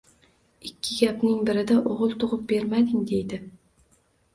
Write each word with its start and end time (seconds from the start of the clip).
Ikki 0.69 0.97
gapning 1.01 1.45
birida 1.51 1.79
O`g`il 1.93 2.19
tug`ib 2.27 2.45
bermading, 2.57 3.09
deydi 3.15 3.45